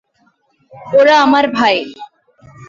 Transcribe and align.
ওরা 0.93 1.15
আমার 1.21 1.45
ভাই। 1.57 1.77